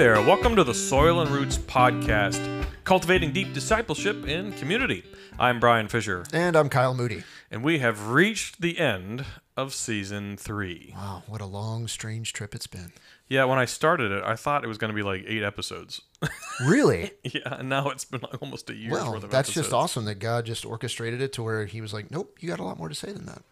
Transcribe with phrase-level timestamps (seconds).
[0.00, 5.04] there, welcome to the Soil and Roots podcast, cultivating deep discipleship in community.
[5.38, 7.22] I'm Brian Fisher, And I'm Kyle Moody.
[7.50, 9.26] and we have reached the end
[9.58, 10.94] of season three.
[10.96, 12.92] Wow, what a long, strange trip it's been.
[13.28, 16.00] Yeah, when I started it, I thought it was going to be like eight episodes.
[16.64, 17.10] Really?
[17.22, 19.66] yeah, and now it's been like almost a year well, worth of that's episodes.
[19.68, 22.58] just awesome that God just orchestrated it to where He was like, nope, you got
[22.58, 23.42] a lot more to say than that.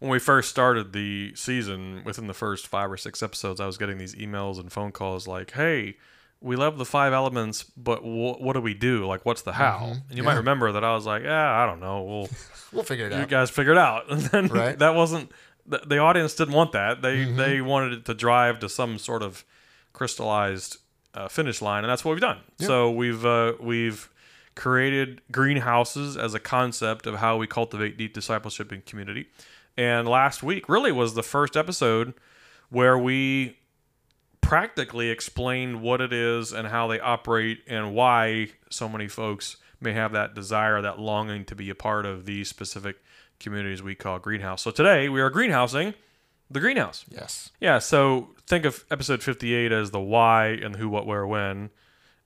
[0.00, 3.78] When we first started the season, within the first five or six episodes, I was
[3.78, 5.96] getting these emails and phone calls like, "Hey,
[6.40, 9.06] we love the five elements, but wh- what do we do?
[9.06, 11.80] Like, what's the how?" And you might remember that I was like, "Yeah, I don't
[11.80, 12.02] know.
[12.02, 12.28] We'll
[12.72, 13.20] We'll figure it you out.
[13.20, 14.78] You guys figure it out." And then Right.
[14.78, 15.30] that wasn't
[15.66, 17.00] the, the audience didn't want that.
[17.00, 19.44] They they wanted it to drive to some sort of
[19.94, 20.76] crystallized
[21.14, 22.40] uh, finish line, and that's what we've done.
[22.58, 24.10] So we've uh, we've
[24.56, 29.26] created greenhouses as a concept of how we cultivate deep discipleship and community.
[29.76, 32.14] And last week really was the first episode
[32.70, 33.58] where we
[34.40, 39.92] practically explained what it is and how they operate and why so many folks may
[39.92, 42.96] have that desire, that longing to be a part of these specific
[43.40, 44.62] communities we call greenhouse.
[44.62, 45.94] So today we are greenhousing
[46.50, 47.04] the greenhouse.
[47.08, 47.50] yes.
[47.60, 51.70] Yeah, so think of episode 58 as the why and the who, what, where, when.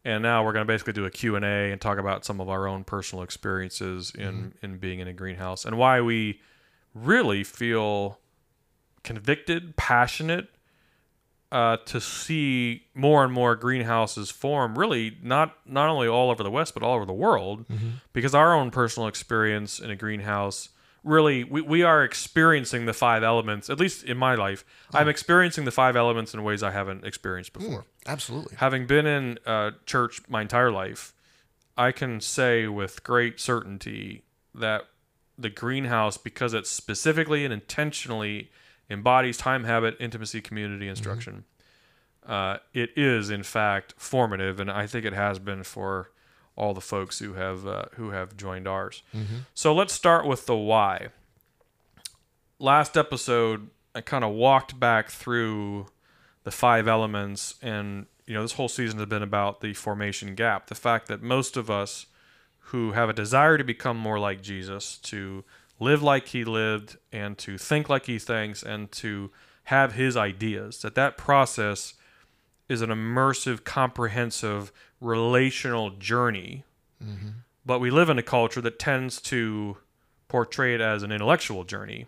[0.05, 2.67] And now we're going to basically do a Q&A and talk about some of our
[2.67, 4.65] own personal experiences in, mm-hmm.
[4.65, 6.41] in being in a greenhouse and why we
[6.95, 8.19] really feel
[9.03, 10.49] convicted, passionate
[11.51, 16.51] uh, to see more and more greenhouses form really not not only all over the
[16.51, 17.65] west but all over the world
[18.13, 20.69] because our own personal experience in a greenhouse
[21.03, 24.63] really we, we are experiencing the five elements at least in my life.
[24.93, 27.87] I'm experiencing the five elements in ways i haven't experienced before.
[28.07, 28.57] Absolutely.
[28.59, 31.15] having been in uh, church my entire life,
[31.79, 34.83] I can say with great certainty that
[35.39, 38.51] the greenhouse, because it specifically and intentionally
[38.91, 41.45] embodies time, habit, intimacy, community, instruction,
[42.27, 46.11] uh, it is in fact formative, and I think it has been for
[46.57, 49.03] all the folks who have uh, who have joined ours.
[49.55, 51.09] So let's start with the why.
[52.59, 55.87] Last episode, I kind of walked back through
[56.45, 60.69] the five elements and you know this whole season has been about the formation gap
[60.69, 62.07] the fact that most of us
[62.69, 65.45] who have a desire to become more like jesus to
[65.81, 69.31] live like he lived and to think like he thinks and to
[69.65, 71.95] have his ideas that that process
[72.69, 76.65] is an immersive comprehensive relational journey.
[77.03, 77.29] Mm-hmm.
[77.65, 79.79] But we live in a culture that tends to
[80.29, 82.07] portray it as an intellectual journey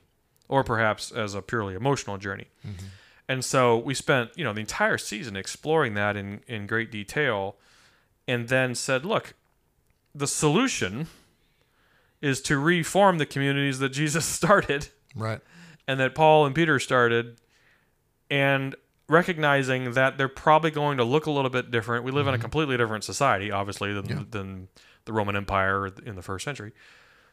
[0.48, 2.48] or perhaps as a purely emotional journey.
[2.66, 2.86] Mm-hmm.
[3.28, 7.56] And so we spent, you know, the entire season exploring that in, in great detail
[8.26, 9.34] and then said, look,
[10.14, 11.06] the solution
[12.20, 15.40] is to reform the communities that Jesus started Right.
[15.88, 17.40] and that Paul and Peter started
[18.30, 18.76] and
[19.08, 22.04] recognizing that they're probably going to look a little bit different.
[22.04, 22.42] We live in a mm-hmm.
[22.42, 24.68] completely different society, obviously, than, than
[25.04, 26.72] the Roman Empire in the first century.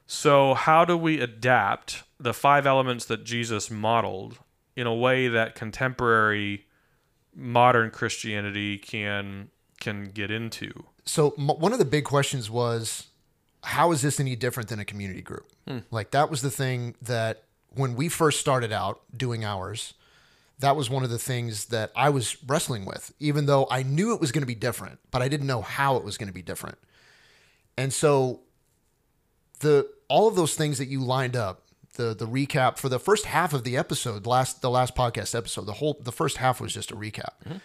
[0.07, 4.39] So, how do we adapt the five elements that Jesus modeled
[4.75, 6.65] in a way that contemporary
[7.35, 9.49] modern Christianity can
[9.87, 10.85] can get into?
[11.05, 13.07] So m- one of the big questions was,
[13.63, 15.49] how is this any different than a community group?
[15.67, 15.79] Hmm.
[15.91, 19.93] Like that was the thing that when we first started out doing ours,
[20.59, 24.13] that was one of the things that I was wrestling with, even though I knew
[24.13, 26.33] it was going to be different, but I didn't know how it was going to
[26.33, 26.77] be different.
[27.77, 28.41] And so
[29.59, 33.25] the all of those things that you lined up, the the recap for the first
[33.25, 36.73] half of the episode, last the last podcast episode, the whole the first half was
[36.73, 37.33] just a recap.
[37.45, 37.57] Mm-hmm.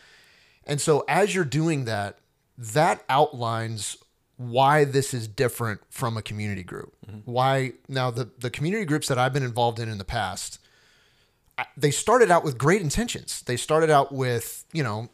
[0.67, 2.19] And so as you're doing that,
[2.59, 3.97] that outlines
[4.37, 6.95] why this is different from a community group.
[7.07, 7.31] Mm-hmm.
[7.31, 10.59] Why now the the community groups that I've been involved in in the past,
[11.77, 13.43] they started out with great intentions.
[13.43, 15.11] They started out with, you know,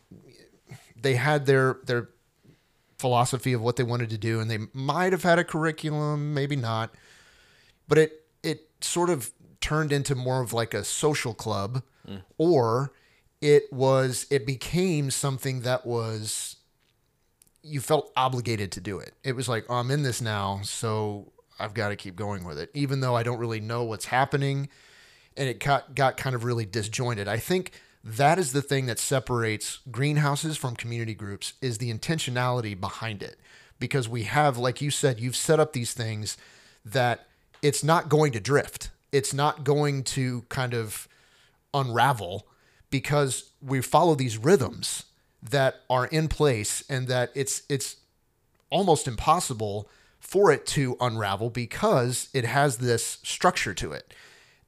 [0.96, 2.08] they had their their
[2.98, 6.56] philosophy of what they wanted to do and they might have had a curriculum, maybe
[6.56, 6.94] not.
[7.86, 12.22] But it it sort of turned into more of like a social club mm.
[12.36, 12.92] or
[13.40, 16.56] it was it became something that was
[17.62, 19.12] you felt obligated to do it.
[19.22, 22.58] It was like, oh, I'm in this now, so I've got to keep going with
[22.58, 24.68] it, even though I don't really know what's happening.
[25.36, 27.28] And it got, got kind of really disjointed.
[27.28, 32.78] I think that is the thing that separates greenhouses from community groups is the intentionality
[32.78, 33.38] behind it.
[33.78, 36.36] Because we have, like you said, you've set up these things
[36.84, 37.26] that
[37.62, 38.90] it's not going to drift.
[39.12, 41.06] It's not going to kind of
[41.72, 42.48] unravel
[42.90, 45.04] because we follow these rhythms
[45.42, 47.96] that are in place and that it's it's
[48.70, 49.88] almost impossible
[50.18, 54.12] for it to unravel because it has this structure to it.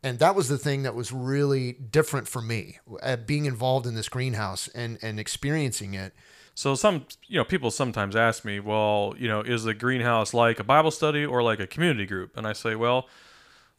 [0.02, 3.94] And that was the thing that was really different for me uh, being involved in
[3.94, 6.14] this greenhouse and and experiencing it.
[6.54, 10.60] So some, you know, people sometimes ask me, well, you know, is the greenhouse like
[10.60, 12.36] a Bible study or like a community group?
[12.36, 13.08] And I say, well,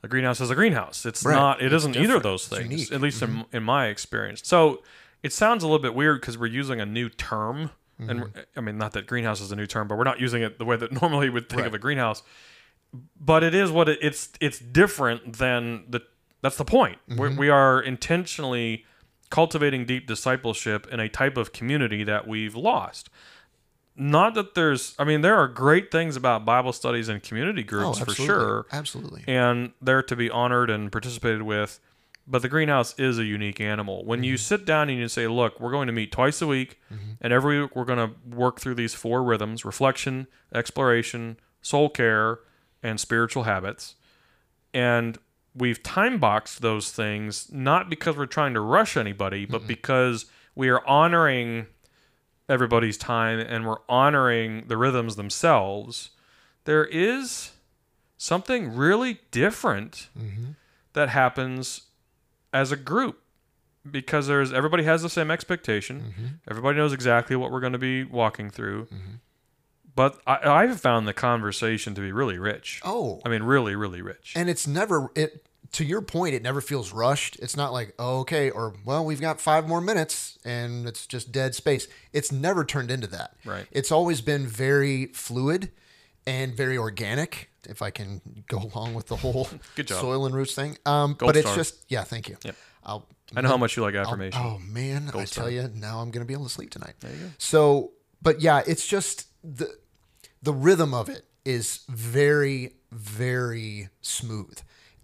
[0.03, 1.05] a greenhouse is a greenhouse.
[1.05, 1.35] It's Right.
[1.35, 1.61] not.
[1.61, 2.63] It's isn't either of those things.
[2.63, 2.85] unique.
[2.87, 2.95] Mm-hmm.
[2.95, 4.41] At least in in my experience.
[4.43, 4.83] So
[5.23, 8.09] it sounds a little bit weird because we're using a new term, Mm-hmm.
[8.09, 10.57] and I mean, not that greenhouse is a new term, but we're not using it
[10.57, 11.67] the way that normally would think Right.
[11.67, 12.23] of a greenhouse.
[13.19, 14.29] But it is what it, it's.
[14.41, 16.01] It's different than the.
[16.41, 16.97] That's the point.
[17.09, 17.37] Mm-hmm.
[17.37, 18.85] We are intentionally
[19.29, 23.09] cultivating deep discipleship in a type of community that we've lost.
[23.95, 27.67] Not that there's, I mean, there are great things about Bible studies and community oh,
[27.67, 28.25] groups for Oh, absolutely.
[28.25, 29.23] sure, Absolutely.
[29.27, 31.79] and they're to be honored and participated with.
[32.27, 34.05] But the greenhouse is a unique animal.
[34.05, 34.39] When you mm-hmm.
[34.39, 37.13] sit down and you say, "Look, we're going to meet twice a week, mm-hmm.
[37.19, 42.39] and every week we're going to work through these four rhythms: reflection, exploration, soul care,
[42.83, 43.95] and spiritual habits,"
[44.73, 45.17] and
[45.55, 50.69] we've time boxed those things not because we're trying to rush anybody, but because we
[50.69, 51.65] are honoring
[52.51, 56.11] everybody's time and we're honoring the rhythms themselves.
[56.65, 57.51] There is
[58.17, 60.51] something really different mm-hmm.
[60.93, 61.83] that happens
[62.53, 63.21] as a group
[63.89, 66.01] because there's everybody has the same expectation.
[66.01, 66.25] Mm-hmm.
[66.49, 68.85] Everybody knows exactly what we're going to be walking through.
[68.85, 69.15] Mm-hmm.
[69.95, 72.81] But I, I've found the conversation to be really rich.
[72.83, 74.33] oh, I mean, really, really rich.
[74.35, 78.19] and it's never it to your point it never feels rushed it's not like oh,
[78.19, 82.65] okay or well we've got five more minutes and it's just dead space it's never
[82.65, 83.65] turned into that Right.
[83.71, 85.71] it's always been very fluid
[86.27, 90.01] and very organic if i can go along with the whole Good job.
[90.01, 91.55] soil and roots thing um Gold but it's star.
[91.57, 92.55] just yeah thank you Yep.
[92.83, 94.41] i'll I know how much you like affirmation.
[94.43, 95.45] Oh man, I star.
[95.45, 96.95] tell you, now I'm going to be able to sleep tonight.
[96.99, 97.25] There you go.
[97.37, 99.73] So, but yeah, it's just the
[100.43, 104.59] the rhythm of it is very very smooth.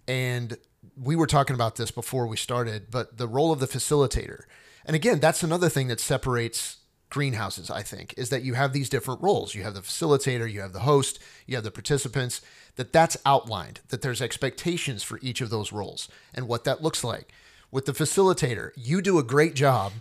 [0.08, 0.56] And
[0.96, 4.44] we were talking about this before we started, but the role of the facilitator.
[4.84, 6.78] And again, that's another thing that separates
[7.10, 9.54] greenhouses, I think, is that you have these different roles.
[9.54, 12.40] You have the facilitator, you have the host, you have the participants,
[12.76, 17.04] that that's outlined, that there's expectations for each of those roles and what that looks
[17.04, 17.32] like.
[17.70, 19.92] With the facilitator, you do a great job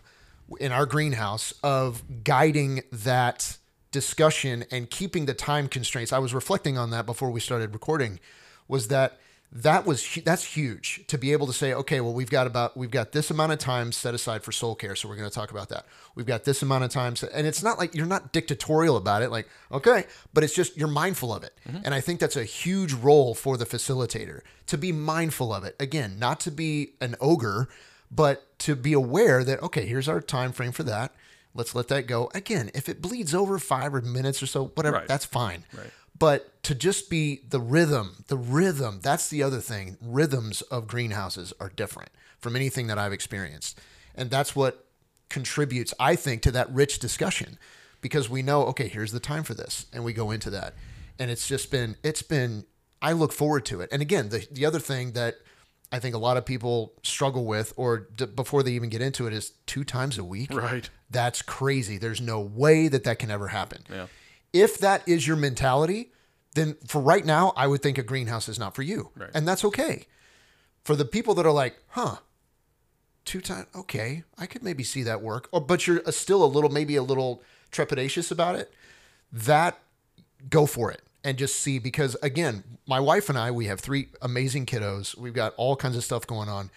[0.59, 3.57] in our greenhouse of guiding that
[3.92, 6.13] discussion and keeping the time constraints.
[6.13, 8.19] I was reflecting on that before we started recording
[8.68, 9.19] was that
[9.50, 12.92] that was that's huge to be able to say okay well we've got about we've
[12.92, 15.52] got this amount of time set aside for soul care so we're going to talk
[15.52, 15.86] about that.
[16.16, 19.22] We've got this amount of time set, and it's not like you're not dictatorial about
[19.22, 21.54] it like okay but it's just you're mindful of it.
[21.68, 21.80] Mm-hmm.
[21.86, 25.76] And i think that's a huge role for the facilitator to be mindful of it.
[25.80, 27.70] Again not to be an ogre
[28.12, 31.14] but to be aware that okay here's our time frame for that.
[31.54, 32.30] Let's let that go.
[32.36, 35.08] Again if it bleeds over five or minutes or so whatever Right.
[35.08, 35.64] that's fine.
[35.74, 35.90] Right.
[36.18, 39.98] But to just be the rhythm, the rhythm, that's the other thing.
[40.02, 42.10] Rhythms of greenhouses are different
[42.40, 43.80] from anything that I've experienced.
[44.16, 44.86] And that's what
[45.30, 47.58] contributes, I think, to that rich discussion
[48.02, 49.86] because we know, okay, here's the time for this.
[49.94, 50.74] And we go into that.
[51.19, 52.66] And it's just been, it's been,
[53.02, 53.90] I look forward to it.
[53.92, 55.36] And again, the, the other thing that
[55.92, 59.25] I think a lot of people struggle with, or d- before they even get into
[59.28, 60.54] it, is two times a week.
[60.54, 60.90] Right.
[61.10, 61.98] That's crazy.
[61.98, 64.08] There's no way that that can ever happen Yeah.
[64.57, 66.12] If that is your mentality,
[66.56, 69.12] then for right now, I would think a greenhouse is not for you.
[69.15, 69.30] Right.
[69.33, 70.07] And that's okay.
[70.83, 72.18] For the people that are like, huh,
[73.26, 75.49] two times, okay, I could maybe see that work.
[75.52, 78.73] Or, but you're still a little, maybe a little trepidatious about it,
[79.31, 79.78] that
[80.49, 81.78] go for it and just see.
[81.78, 85.16] Because again, my wife and I, we have three amazing kiddos.
[85.18, 86.71] We've got all kinds of stuff going on.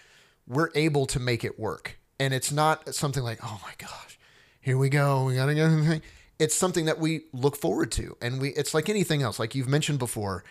[0.47, 1.97] We're able to make it work.
[2.19, 4.19] And it's not something like, oh my gosh,
[4.59, 5.23] here we go.
[5.23, 6.01] We gotta get go.
[6.41, 8.17] It's something that we look forward to.
[8.21, 10.43] And we it's like anything else, like you've mentioned before.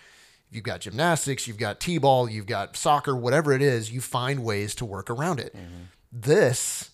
[0.52, 4.74] You've got gymnastics, you've got T-ball, you've got soccer, whatever it is, you find ways
[4.76, 5.54] to work around it.
[5.54, 5.84] Mm-hmm.
[6.12, 6.90] This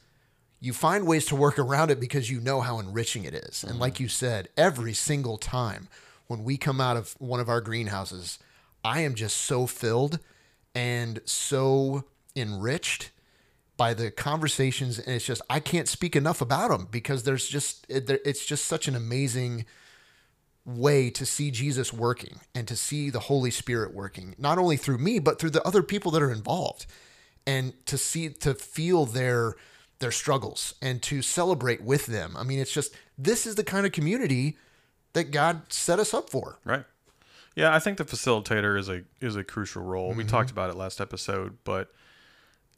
[0.61, 3.63] you find ways to work around it because you know how enriching it is.
[3.63, 4.05] And like mm-hmm.
[4.05, 5.89] you said, every single time
[6.27, 8.39] when we come out of one of our greenhouses,
[8.85, 10.19] I am just so filled
[10.75, 13.11] and so enriched
[13.77, 17.87] by the conversations and it's just I can't speak enough about them because there's just
[17.89, 19.67] it, there- it's just such an amazing
[20.65, 24.99] way to see Jesus working and to see the Holy Spirit working not only through
[24.99, 26.87] me but through the other people that are involved
[27.47, 29.55] and to see to feel their
[29.99, 32.35] their struggles and to celebrate with them.
[32.37, 34.57] I mean it's just this is the kind of community
[35.13, 36.59] that God set us up for.
[36.65, 36.85] Right.
[37.55, 40.09] Yeah, I think the facilitator is a is a crucial role.
[40.09, 40.31] We mm-hmm.
[40.31, 41.91] talked about it last episode, but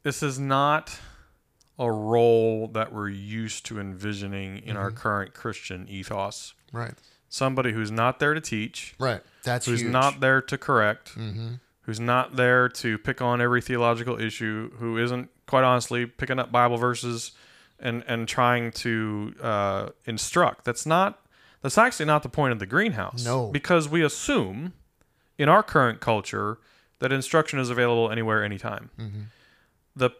[0.03, 0.99] this is not
[1.77, 4.97] a role that we're used to envisioning in our mm-hmm.
[4.97, 6.53] current Christian ethos.
[6.73, 6.93] Right.
[7.29, 9.21] Somebody who's not there to teach, Right.
[9.43, 9.91] That's who's huge.
[9.91, 11.53] not there to correct, mm-hmm.
[11.81, 16.51] who's not there to pick on every theological issue, who isn't quite honestly picking up
[16.51, 17.31] Bible verses
[17.79, 20.65] and and trying to uh, instruct.
[20.65, 21.25] That's not
[21.61, 23.23] that's actually not the point of the greenhouse.
[23.25, 23.47] No.
[23.47, 24.73] because we assume
[25.37, 26.57] in our current culture
[26.99, 28.89] that instruction is available anywhere, anytime.
[28.99, 29.21] Mm-hmm.
[29.99, 30.11] The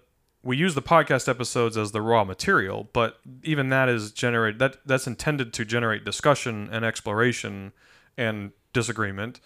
[0.41, 4.77] we use the podcast episodes as the raw material, but even that is generate that
[4.85, 7.73] that's intended to generate discussion and exploration
[8.17, 9.39] and disagreement.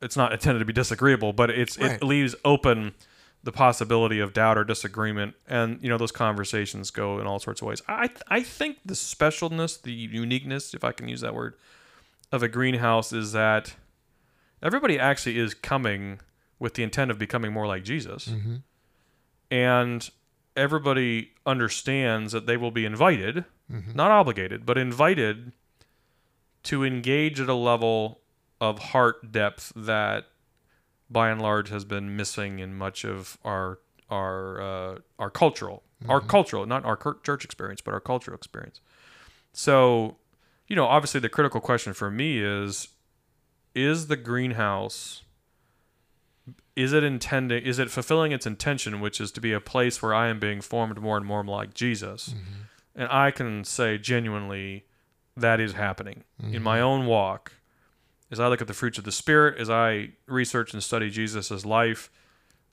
[0.00, 1.92] It's not intended to be disagreeable, but it's Right.
[1.92, 2.94] it leaves open
[3.42, 7.60] the possibility of doubt or disagreement, and you know those conversations go in all sorts
[7.60, 7.82] of ways.
[7.88, 11.54] I I think the specialness, the uniqueness, if I can use that word,
[12.32, 13.74] of a greenhouse is that
[14.62, 16.20] everybody actually is coming
[16.58, 18.56] with the intent of becoming more like Jesus mm-hmm.
[19.50, 20.08] And
[20.56, 23.44] everybody understands that they will be invited,
[23.94, 25.52] not obligated, but invited
[26.64, 28.20] to engage at a level
[28.60, 30.26] of heart depth that,
[31.10, 33.78] by and large, has been missing in much of our
[34.10, 38.80] our uh, our cultural our cultural not our church experience, but our cultural experience.
[39.52, 40.16] So,
[40.68, 42.88] you know, obviously, the critical question for me is:
[43.74, 45.23] Is the greenhouse
[46.76, 50.12] is it intending is it fulfilling its intention which is to be a place where
[50.14, 52.34] i am being formed more and more like jesus?
[52.96, 54.84] And i can say genuinely
[55.36, 57.52] that is happening in my own walk.
[58.30, 61.64] As i look at the fruits of the spirit as i research and study jesus'
[61.64, 62.10] life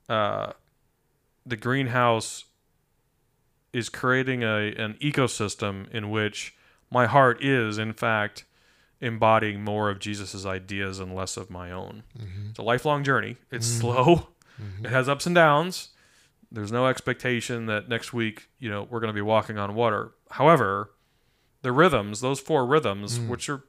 [0.08, 0.52] uh,
[1.46, 2.44] the greenhouse
[3.72, 6.54] is creating a, an ecosystem in which
[6.90, 8.44] my heart is in fact
[9.02, 12.04] embodying more of Jesus' ideas and less of my own.
[12.18, 12.50] Mm-hmm.
[12.50, 13.36] It's a lifelong journey.
[13.50, 13.80] It's mm-hmm.
[13.80, 14.28] slow.
[14.62, 14.86] Mm-hmm.
[14.86, 15.88] It has ups and downs.
[16.50, 20.12] There's no expectation that next week, you know, we're going to be walking on water.
[20.30, 20.92] However,
[21.62, 23.28] the rhythms, those four rhythms, mm.
[23.28, 23.64] which are,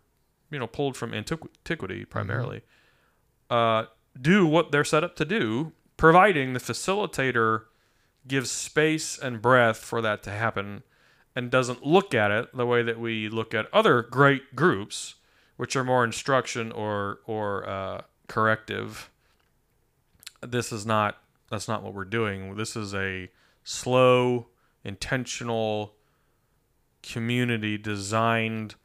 [0.52, 2.62] you know, pulled from antiquity primarily,
[3.50, 3.86] uh,
[4.20, 7.64] do what they're set up to do, providing the facilitator
[8.28, 10.84] gives space and breath for that to happen
[11.36, 15.16] and doesn't look at it the way that we look at other great groups,
[15.58, 19.10] which are more instruction or or uh, corrective.
[20.42, 21.18] This is not
[21.50, 22.56] that's not what we're doing.
[22.56, 23.30] This is a
[23.64, 24.48] slow,
[24.84, 25.94] intentional
[27.02, 28.76] community designed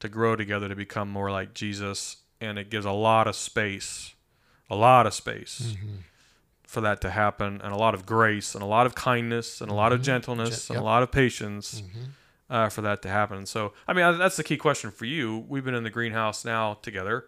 [0.00, 4.14] to grow together to become more like Jesus, and it gives a lot of space,
[4.70, 5.96] a lot of space mm-hmm.
[6.62, 9.70] for that to happen, and a lot of grace, and a lot of kindness, and
[9.70, 10.06] a lot of mm-hmm.
[10.06, 10.82] gentleness, Gen- and yep.
[10.82, 12.04] a lot of patience mm-hmm.
[12.54, 13.46] Uh, for that to happen.
[13.46, 15.44] So, I mean, that's the key question for you.
[15.48, 17.24] We've been in the greenhouse now together.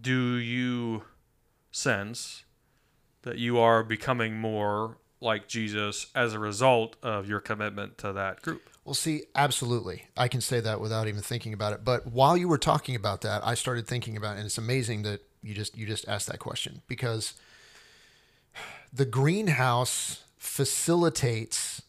[0.00, 1.02] Do you
[1.72, 2.44] sense
[3.22, 8.40] that you are becoming more like Jesus as a result of your commitment to that
[8.40, 8.62] group?
[8.84, 10.04] Well, see, absolutely.
[10.16, 11.84] I can say that without even thinking about it.
[11.84, 15.02] But while you were talking about that, I started thinking about it, and it's amazing
[15.02, 17.34] that you just you just asked that question because
[18.92, 21.82] the greenhouse facilitates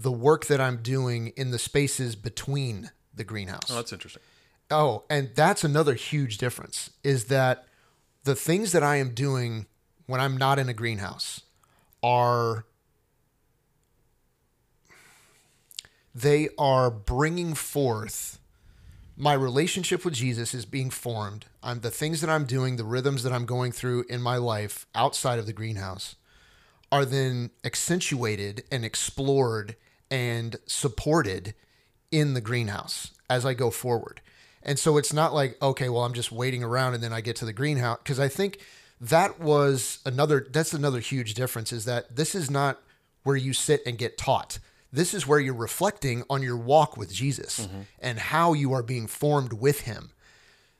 [0.00, 3.70] the work that I'm doing in the spaces between the greenhouse.
[3.70, 4.22] Oh, that's interesting.
[4.70, 7.66] Oh, and that's another huge difference is that
[8.24, 9.66] the things that I am doing
[10.06, 11.42] when I'm not in a greenhouse
[12.02, 12.64] are
[16.14, 18.38] they are bringing forth
[19.16, 21.44] my relationship with Jesus is being formed.
[21.62, 24.86] I'm the things that I'm doing, the rhythms that I'm going through in my life
[24.94, 26.16] outside of the greenhouse
[26.90, 29.76] are then accentuated and explored
[30.10, 31.54] and supported
[32.10, 34.20] in the greenhouse as I go forward.
[34.62, 37.36] And so it's not like, okay, well, I'm just waiting around and then I get
[37.36, 37.98] to the greenhouse.
[38.02, 38.58] Because I think
[39.00, 42.80] that was another, that's another huge difference is that this is not
[43.22, 44.58] where you sit and get taught.
[44.92, 47.82] This is where you're reflecting on your walk with Jesus mm-hmm.
[48.00, 50.10] and how you are being formed with him.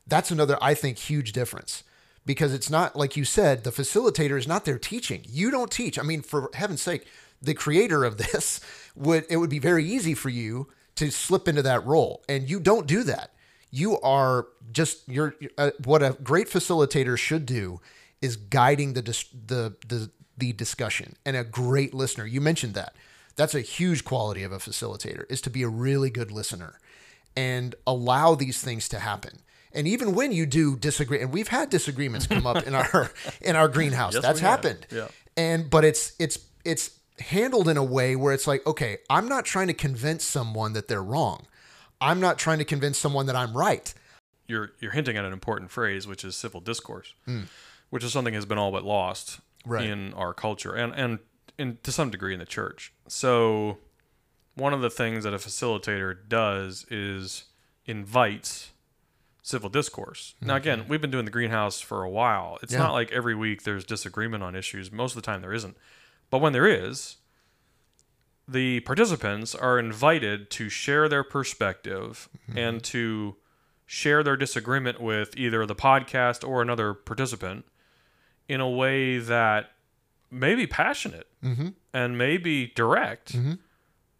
[0.06, 1.84] That's another, I think, huge difference
[2.26, 5.24] because it's not like you said, the facilitator is not there teaching.
[5.28, 5.98] You don't teach.
[5.98, 7.06] I mean, for heaven's sake,
[7.42, 8.60] the creator of this
[8.94, 12.22] would, it would be very easy for you to slip into that role.
[12.28, 13.32] And you don't do that.
[13.70, 17.80] You are just, you're, uh, what a great facilitator should do
[18.20, 22.26] is guiding the, dis- the, the, the discussion and a great listener.
[22.26, 22.94] You mentioned that.
[23.36, 26.78] That's a huge quality of a facilitator is to be a really good listener
[27.36, 29.38] and allow these things to happen.
[29.72, 33.54] And even when you do disagree, and we've had disagreements come up in our in
[33.56, 34.86] our greenhouse, Yes, that's happened.
[34.90, 35.08] Yeah.
[35.36, 39.44] And but it's it's it's handled in a way where it's like, okay, I'm not
[39.44, 41.46] trying to convince someone that they're wrong.
[42.00, 43.92] I'm not trying to convince someone that I'm right.
[44.46, 47.44] you're you're hinting at an important phrase, which is civil discourse, mm.
[47.90, 49.84] which is something has been all but lost Right.
[49.86, 51.18] in our culture and and
[51.58, 52.92] and to some degree in the church.
[53.06, 53.76] So
[54.54, 57.44] one of the things that a facilitator does is
[57.84, 58.70] invites
[59.42, 60.34] civil discourse.
[60.40, 60.56] Now mm-hmm.
[60.56, 62.58] again, we've been doing the greenhouse for a while.
[62.62, 62.78] It's Yeah.
[62.78, 64.90] not like every week there's disagreement on issues.
[64.90, 65.76] Most of the time there isn't.
[66.30, 67.16] But when there is,
[68.48, 72.58] the participants are invited to share their perspective Mm-hmm.
[72.58, 73.36] and to
[73.86, 77.64] share their disagreement with either the podcast or another participant
[78.48, 79.72] in a way that
[80.30, 81.68] may be passionate Mm-hmm.
[81.92, 83.36] and may be direct.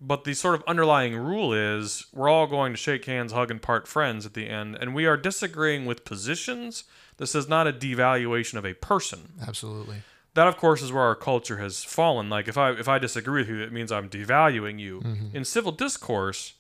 [0.03, 3.61] But the sort of underlying rule is we're all going to shake hands, hug, and
[3.61, 6.85] part friends at the end, and we are disagreeing with positions.
[7.19, 9.97] This is not a devaluation of a person Absolutely.
[10.35, 12.29] That of course is where our culture has fallen.
[12.31, 15.01] Like if i if i disagree with you it means i'm devaluing you.
[15.01, 15.37] Mm-hmm.
[15.37, 16.55] In civil discourse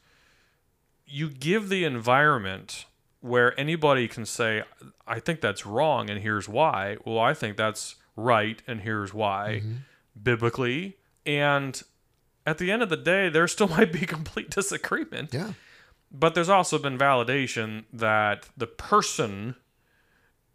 [1.06, 2.86] you give the environment
[3.20, 4.62] where anybody can say
[5.06, 6.96] i think that's wrong and here's why.
[7.04, 9.74] Well i think that's right and here's why mm-hmm.
[10.20, 10.96] biblically.
[11.26, 11.80] And
[12.46, 15.32] at the end of the day there still might be complete disagreement.
[15.32, 15.52] Yeah.
[16.10, 19.54] but there's also been validation that the person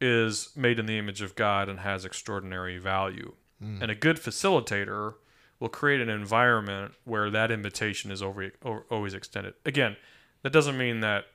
[0.02, 3.34] is made in the image of God and has extraordinary value.
[3.60, 3.82] Hmm.
[3.82, 5.16] And a good facilitator
[5.60, 8.52] will create an environment where that invitation is over,
[8.90, 9.54] always extended.
[9.66, 9.96] Again,
[10.42, 11.26] that doesn't mean that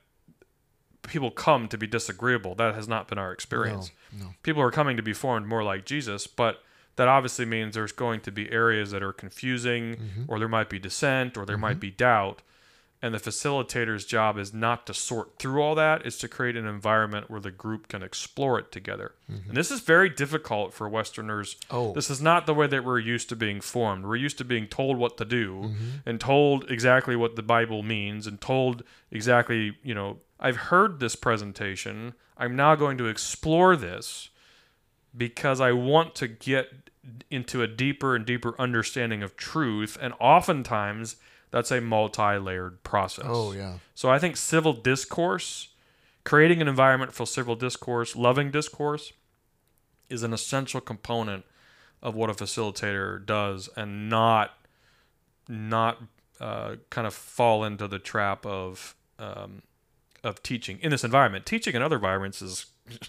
[1.03, 2.55] people come to be disagreeable.
[2.55, 3.91] That has not been our experience.
[4.17, 4.33] No.
[4.43, 6.63] People are coming to be formed more like Jesus, but
[6.97, 10.23] that obviously means there's going to be areas that are confusing, mm-hmm.
[10.27, 11.61] or there might be dissent, or there mm-hmm.
[11.61, 12.41] might be doubt.
[13.03, 16.67] And the facilitator's job is not to sort through all that, it's to create an
[16.67, 19.13] environment where the group can explore it together.
[19.29, 19.49] Mm-hmm.
[19.49, 21.55] And this is very difficult for Westerners.
[21.71, 21.93] Oh.
[21.93, 24.05] This is not the way that we're used to being formed.
[24.05, 25.89] We're used to being told what to do mm-hmm.
[26.05, 31.15] and told exactly what the Bible means and told exactly, you know, I've heard this
[31.15, 32.13] presentation.
[32.37, 34.29] I'm now going to explore this
[35.17, 36.91] because I want to get
[37.31, 39.97] into a deeper and deeper understanding of truth.
[39.99, 41.15] And oftentimes,
[41.51, 43.25] that's a multi layered process.
[43.27, 43.75] Oh yeah.
[43.93, 45.69] So I think civil discourse,
[46.23, 49.13] creating an environment for civil discourse, loving discourse,
[50.09, 51.45] is an essential component
[52.01, 54.57] of what a facilitator does, and not
[55.47, 56.01] not
[56.39, 59.61] uh, kind of fall into the trap of um,
[60.23, 61.45] of teaching in this environment.
[61.45, 62.65] Teaching in other environments is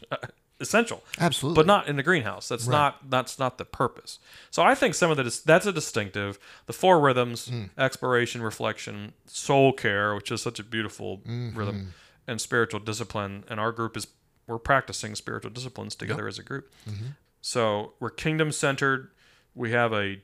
[0.63, 1.57] essential Absolutely.
[1.57, 2.49] but not in the greenhouse.
[2.49, 4.19] That's not that's not the purpose.
[4.51, 6.39] So I think some of the that's a distinctive.
[6.67, 7.71] The four rhythms: mm.
[7.77, 11.57] exploration, reflection, soul care, which is such a beautiful mm-hmm.
[11.57, 11.95] rhythm,
[12.27, 13.45] and spiritual discipline.
[13.49, 14.07] And our group is
[14.47, 16.73] we're practicing spiritual disciplines together as a group.
[16.89, 17.07] Mm-hmm.
[17.41, 19.11] So we're kingdom centered.
[19.55, 20.23] We have a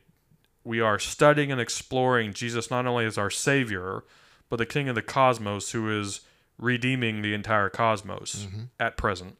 [0.64, 4.04] we are studying and exploring Jesus not only as our savior,
[4.50, 6.20] but the king of the cosmos who is
[6.58, 8.62] redeeming the entire cosmos mm-hmm.
[8.78, 9.38] at present.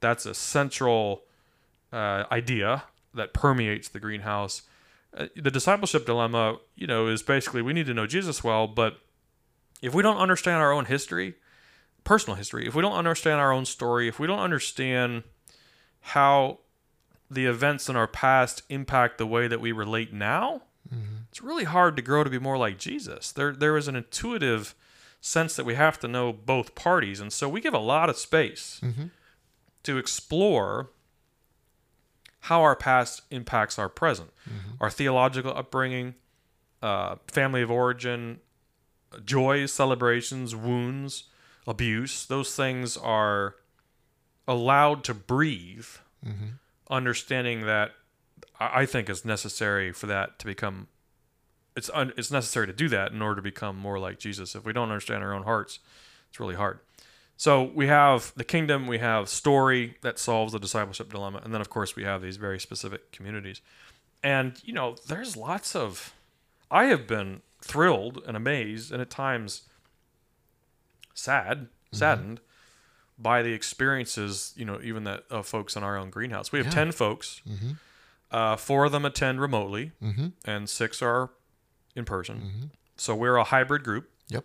[0.00, 1.22] That's a central
[1.92, 2.84] uh, idea
[3.14, 4.62] that permeates the greenhouse.
[5.16, 8.98] Uh, the discipleship dilemma, you know, is basically we need to know Jesus well, but
[9.82, 11.34] if we don't understand our own history,
[12.04, 15.24] personal history, if we don't understand our own story, if we don't understand
[16.00, 16.58] how
[17.30, 20.62] the events in our past impact the way that we relate now,
[21.30, 23.30] it's really hard to grow to be more like Jesus.
[23.32, 24.74] There, there is an intuitive
[25.20, 28.16] sense that we have to know both parties, and so we give a lot of
[28.16, 28.80] space
[29.82, 30.90] to explore
[32.44, 34.30] how our past impacts our present,
[34.80, 36.14] our theological upbringing,
[36.82, 38.40] uh, family of origin,
[39.24, 41.24] joys, celebrations, wounds,
[41.66, 42.24] abuse.
[42.26, 43.56] Those things are
[44.48, 45.86] allowed to breathe,
[46.90, 47.92] understanding that
[48.58, 50.88] I I think is necessary for that to become.
[51.76, 54.54] It's un, it's necessary to do that in order to become more like Jesus.
[54.54, 55.78] If we don't understand our own hearts,
[56.28, 56.80] it's really hard.
[57.40, 61.62] So we have the kingdom, we have story that solves the discipleship dilemma, and then
[61.62, 63.62] of course we have these very specific communities.
[64.22, 66.12] And you know, there's lots of
[66.70, 69.62] I have been thrilled and amazed and at times
[71.14, 72.40] sad, saddened
[73.18, 76.52] by the experiences, you know, even that of folks in our own greenhouse.
[76.52, 76.72] We have Yeah.
[76.72, 77.40] 10 folks.
[78.30, 80.28] Uh, four of them attend remotely Mm-hmm.
[80.44, 81.30] and six are
[81.96, 82.70] in person.
[82.96, 84.44] So we're a hybrid group Yep.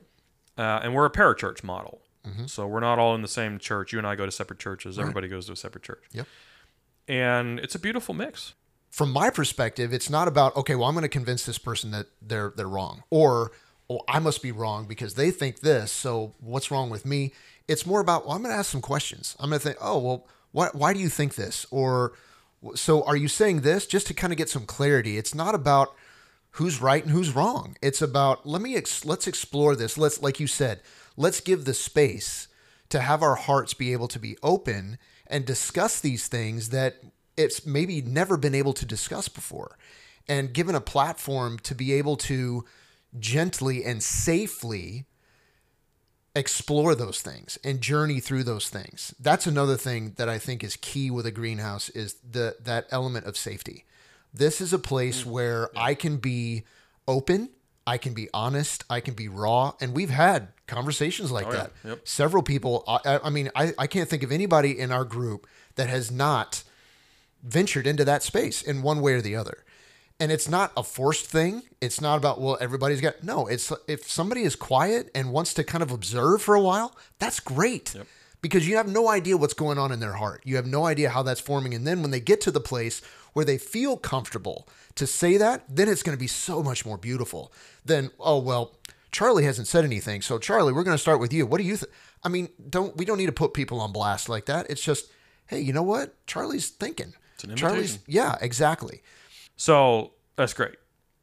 [0.58, 2.02] uh, and we're a parachurch model.
[2.28, 2.46] Mm-hmm.
[2.48, 3.94] So we're not all in the same church.
[3.94, 4.98] You and I go to separate churches.
[5.00, 6.04] Everybody goes to a separate church.
[6.12, 6.28] Yep.
[7.08, 8.54] And it's a beautiful mix.
[8.90, 10.76] From my perspective, it's not about okay.
[10.76, 13.52] Well, I'm going to convince this person that they're they're wrong, or
[13.90, 15.92] oh, I must be wrong because they think this.
[15.92, 17.34] So what's wrong with me?
[17.68, 19.36] It's more about well, I'm going to ask some questions.
[19.40, 21.66] I'm going to think, oh well, why why do you think this?
[21.72, 22.14] Or
[22.74, 25.18] so are you saying this just to kind of get some clarity?
[25.18, 25.94] It's not about
[26.52, 27.76] who's right and who's wrong.
[27.82, 29.98] It's about let me ex- let's explore this.
[29.98, 30.82] Let's like you said,
[31.18, 32.48] let's give the space
[32.90, 34.98] to have our hearts be able to be open
[35.28, 36.98] and discuss these things that
[37.36, 39.78] it's maybe never been able to discuss before
[40.28, 42.66] and given a platform to be able to
[43.18, 45.06] gently and safely
[46.36, 49.16] explore those things and journey through those things.
[49.20, 53.26] That's another thing that I think is key with a greenhouse is the that element
[53.26, 53.86] of safety.
[54.34, 55.28] This is a place mm.
[55.28, 56.64] where I can be
[57.08, 57.50] open
[57.88, 58.84] I can be honest.
[58.90, 59.74] I can be raw.
[59.80, 61.58] And we've had conversations like Oh, yeah.
[61.58, 61.72] that.
[61.84, 62.08] Yep.
[62.08, 65.88] Several people, I, I mean, I, I can't think of anybody in our group that
[65.90, 66.64] has not
[67.44, 69.64] ventured into that space in one way or the other.
[70.20, 71.62] And it's not a forced thing.
[71.82, 75.64] It's not about, well, everybody's got, no, it's if somebody is quiet and wants to
[75.64, 77.94] kind of observe for a while, that's great.
[78.46, 80.44] Because you have no idea what's going on in their heart.
[80.46, 81.74] You have no idea how that's forming.
[81.74, 83.02] And then when they get to the place
[83.34, 86.96] where they feel comfortable to say that, then it's going to be so much more
[86.96, 87.52] beautiful
[87.84, 88.76] than, oh, well,
[89.12, 90.22] Charlie hasn't said anything.
[90.22, 91.48] So, Charlie, we're going to start with you.
[91.48, 91.92] What do you think?
[92.24, 94.70] I mean, don't we don't need to put people on blast like that.
[94.70, 95.10] It's just,
[95.48, 96.14] hey, you know what?
[96.28, 97.16] Charlie's thinking.
[97.34, 99.02] It's an Charlie's, yeah, exactly.
[99.56, 100.76] So that's great.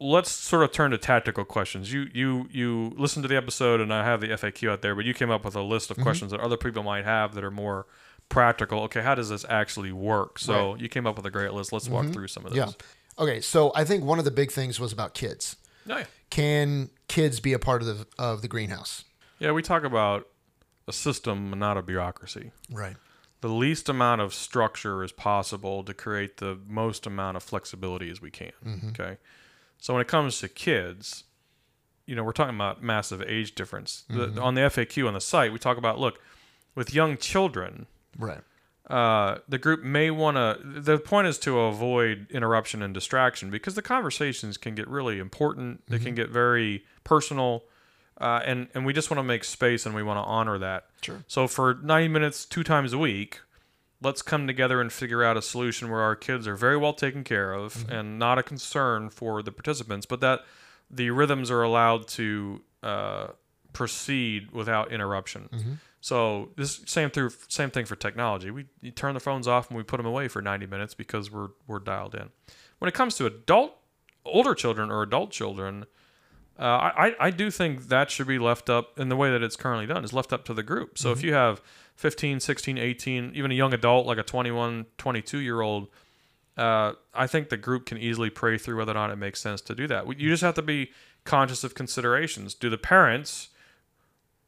[0.02, 1.92] Let's sort of turn to tactical questions.
[1.92, 5.04] You you you listened to the episode, and I have the FAQ out there, but
[5.04, 6.00] you came up with a list Mm-hmm.
[6.00, 7.86] of questions that other people might have that are more
[8.28, 8.80] practical.
[8.84, 10.38] Okay, how does this actually work?
[10.38, 11.72] So you came up with a great list.
[11.72, 12.58] Let's walk through some of Mm-hmm.
[12.70, 13.22] Yeah.
[13.22, 15.56] Okay, so I think one of the big things was about kids.
[15.88, 16.04] Oh, yeah.
[16.30, 19.04] Can kids be a part of the of the greenhouse?
[19.38, 20.28] Yeah, we talk about
[20.88, 22.52] a system, not a bureaucracy.
[22.70, 22.96] Right.
[23.42, 28.20] The least amount of structure is possible to create the most amount of flexibility as
[28.22, 28.52] we can.
[28.90, 29.18] Okay.
[29.82, 31.24] So when it comes to kids,
[32.06, 34.04] you know, we're talking about massive age difference.
[34.08, 36.20] The, on the FAQ on the site, we talk about look,
[36.76, 38.42] with young children, Right.
[38.88, 40.56] uh, the group may want to.
[40.80, 45.82] The point is to avoid interruption and distraction because the conversations can get really important.
[45.88, 47.64] They can get very personal,
[48.20, 50.86] uh, and and we just want to make space and we want to honor that.
[51.00, 51.24] Sure.
[51.26, 53.40] So for ninety minutes, two times a week,
[54.02, 57.24] let's come together and figure out a solution where our kids are very well taken
[57.24, 60.40] care of and not a concern for the participants, but that
[60.90, 63.28] the rhythms are allowed to uh,
[63.72, 65.48] proceed without interruption.
[66.00, 68.50] So this same through same thing for technology.
[68.50, 71.30] We you turn the phones off and we put them away for 90 minutes because
[71.30, 72.30] we're we're dialed in.
[72.78, 73.76] When it comes to adult
[74.24, 75.86] older children or adult children,
[76.58, 79.56] uh, I, I do think that should be left up in the way that it's
[79.56, 80.98] currently done is left up to the group.
[80.98, 81.62] So if you have
[81.96, 85.88] 15, 16, 18, even a young adult like a 21, 22 year old,
[86.57, 89.61] uh, I think the group can easily pray through whether or not it makes sense
[89.62, 90.07] to do that.
[90.18, 90.90] You just have to be
[91.24, 92.55] conscious of considerations.
[92.55, 93.48] Do the parents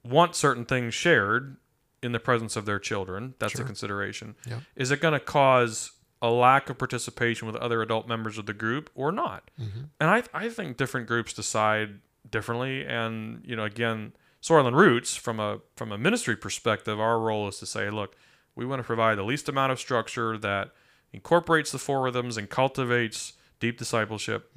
[0.04, 1.56] want certain things shared
[2.02, 3.34] in the presence of their children?
[3.38, 4.34] That's a consideration.
[4.46, 4.60] Yeah.
[4.76, 8.52] Is it going to cause a lack of participation with other adult members of the
[8.54, 9.50] group or not?
[10.00, 12.84] And I, I think different groups decide differently.
[12.84, 14.12] And you know, again,
[14.44, 18.14] Soil and Roots from a from a ministry perspective, our role is to say, look,
[18.54, 20.70] we want to provide the least amount of structure that
[21.14, 24.52] incorporates the four rhythms and cultivates deep discipleship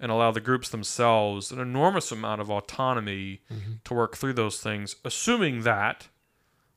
[0.00, 3.40] and allow the groups themselves an enormous amount of autonomy
[3.84, 6.08] to work through those things, assuming that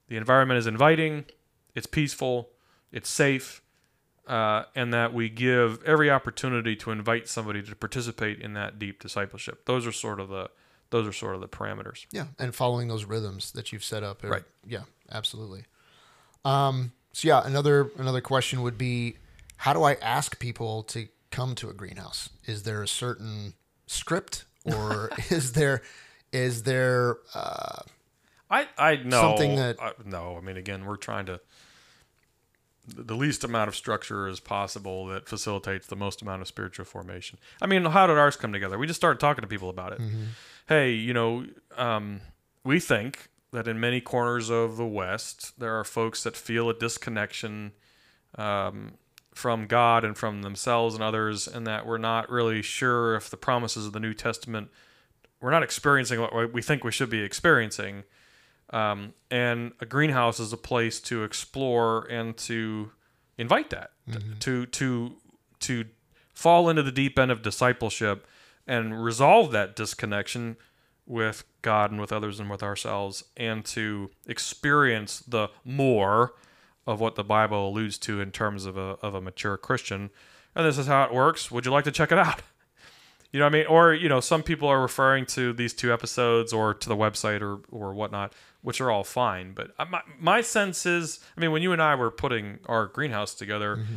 [0.07, 1.25] the environment is inviting,
[1.73, 2.51] it's peaceful,
[2.91, 3.63] it's safe,
[4.27, 9.01] uh, and that we give every opportunity to invite somebody to participate in that deep
[9.01, 9.65] discipleship.
[9.65, 10.51] Those are sort of the
[10.91, 12.05] those are sort of the parameters.
[12.11, 14.23] Yeah, and following those rhythms that you've set up.
[14.23, 14.43] are- Right.
[14.65, 15.65] Yeah, absolutely.
[16.45, 19.17] Um, so yeah, another another question would be,
[19.57, 22.29] how do I ask people to come to a greenhouse?
[22.45, 23.53] Is there a certain
[23.87, 25.81] script, or is there
[26.31, 27.81] is there uh,
[28.49, 30.37] I I know Something that- I, no.
[30.37, 31.39] I mean, again, we're trying to
[32.95, 37.39] the least amount of structure as possible that facilitates the most amount of spiritual formation.
[37.61, 38.77] I mean, how did ours come together?
[38.77, 40.01] We just started talking to people about it.
[40.67, 41.45] Hey, you know,
[41.77, 42.21] um,
[42.63, 46.73] we think that in many corners of the West, there are folks that feel a
[46.73, 47.73] disconnection
[48.35, 48.93] um,
[49.33, 53.37] from God and from themselves and others, and that we're not really sure if the
[53.37, 54.69] promises of the New Testament,
[55.41, 58.03] we're not experiencing what we think we should be experiencing.
[58.71, 62.91] Um, and a greenhouse is a place to explore and to
[63.37, 63.91] invite that
[64.39, 65.15] to to
[65.59, 65.85] to
[66.33, 68.25] fall into the deep end of discipleship
[68.65, 70.57] and resolve that disconnection
[71.05, 76.33] with God and with others and with ourselves and to experience the more
[76.87, 80.09] of what the Bible alludes to in terms of a, of a mature Christian.
[80.55, 81.51] And this is how it works.
[81.51, 82.41] Would you like to check it out?
[83.33, 83.67] You know what I mean?
[83.67, 87.41] Or, you know, some people are referring to these two episodes or to the website
[87.41, 89.53] or, or whatnot, which are all fine.
[89.53, 93.33] But my, my sense is, I mean, when you and I were putting our greenhouse
[93.33, 93.95] together, mm-hmm.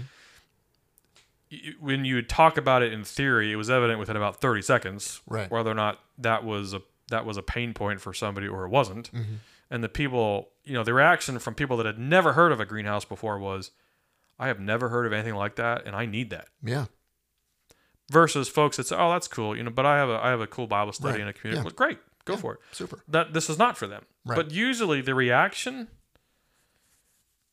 [1.53, 5.21] y- when you talk about it in theory, it was evident within about 30 seconds
[5.29, 5.51] Right.
[5.51, 8.71] whether or not that was a that was a pain point for somebody or it
[8.71, 9.13] wasn't.
[9.13, 9.35] Mm-hmm.
[9.71, 12.65] And the people, you know, the reaction from people that had never heard of a
[12.65, 13.71] greenhouse before was,
[14.39, 16.87] I have never heard of anything like that and I need that yeah
[18.11, 20.41] versus folks that say, "Oh, that's cool," you know, but I have a I have
[20.41, 21.21] a cool Bible study Right.
[21.23, 21.61] and a community.
[21.61, 21.65] Yeah.
[21.65, 22.61] Well, great, go for it.
[22.73, 24.05] super That this is not for them.
[24.25, 24.37] Right.
[24.37, 25.89] But usually the reaction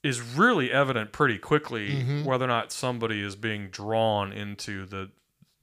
[0.04, 2.24] is really evident pretty quickly Mm-hmm.
[2.24, 5.10] whether or not somebody is being drawn into the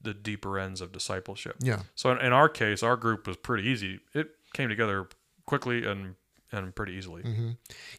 [0.01, 1.57] the deeper ends of discipleship.
[1.59, 1.81] Yeah.
[1.93, 3.99] So in, in our case, our group was pretty easy.
[4.13, 5.07] It came together
[5.45, 6.15] quickly and
[6.51, 7.23] and pretty easily.
[7.23, 7.49] Mm-hmm.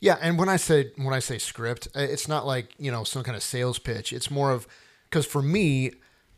[0.01, 3.23] Yeah, and when I say when I say script, it's not like you know some
[3.23, 4.13] kind of sales pitch.
[4.15, 4.67] It's more of
[5.05, 5.93] because for me,